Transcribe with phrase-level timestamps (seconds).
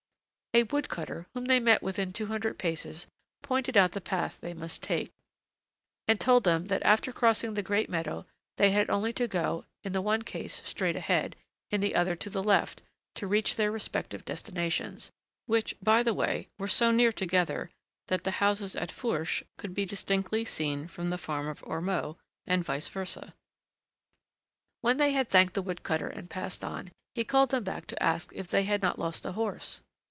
[0.53, 3.07] A wood cutter, whom they met within two hundred paces,
[3.41, 5.09] pointed out the path they must take,
[6.09, 8.25] and told them that after crossing the great meadow
[8.57, 11.37] they had only to go, in the one case straight ahead,
[11.69, 12.81] in the other to the left,
[13.15, 15.09] to reach their respective destinations,
[15.45, 17.69] which, by the way, were so near together
[18.07, 22.65] that the houses at Fourche could be distinctly seen from the farm of Ormeaux, and
[22.65, 23.33] vice versa.
[24.81, 28.03] When they had thanked the wood cutter and passed on, he called them back to
[28.03, 29.81] ask if they had not lost a horse.